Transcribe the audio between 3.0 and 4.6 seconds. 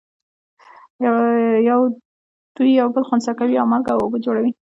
خنثی کوي او مالګه او اوبه جوړوي.